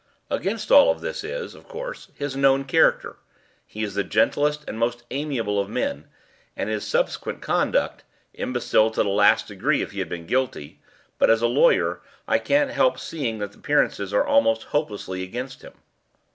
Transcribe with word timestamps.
"Against 0.31 0.71
all 0.71 0.91
this 0.95 1.23
is, 1.23 1.53
of 1.53 1.67
course, 1.67 2.07
his 2.15 2.35
known 2.35 2.63
character 2.65 3.17
he 3.67 3.83
is 3.83 3.93
the 3.93 4.03
gentlest 4.03 4.63
and 4.67 4.79
most 4.79 5.03
amiable 5.11 5.59
of 5.59 5.69
men 5.69 6.07
and 6.57 6.71
his 6.71 6.87
subsequent 6.87 7.43
conduct 7.43 8.03
imbecile 8.33 8.89
to 8.89 9.03
the 9.03 9.09
last 9.09 9.47
degree 9.47 9.83
if 9.83 9.91
he 9.91 9.99
had 9.99 10.09
been 10.09 10.25
guilty; 10.25 10.81
but, 11.19 11.29
as 11.29 11.43
a 11.43 11.45
lawyer, 11.47 12.01
I 12.27 12.39
can't 12.39 12.71
help 12.71 12.97
seeing 12.97 13.37
that 13.37 13.53
appearances 13.53 14.11
are 14.11 14.25
almost 14.25 14.63
hopelessly 14.63 15.21
against 15.21 15.61
him." 15.61 15.73